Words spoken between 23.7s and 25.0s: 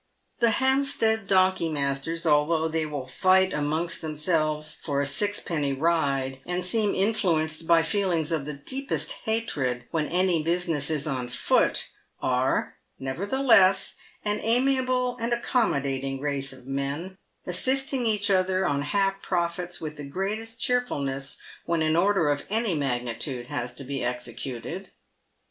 to be executed.